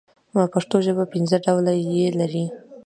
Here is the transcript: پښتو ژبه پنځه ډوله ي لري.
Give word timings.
پښتو 0.53 0.75
ژبه 0.85 1.03
پنځه 1.13 1.37
ډوله 1.45 1.73
ي 2.03 2.05
لري. 2.19 2.45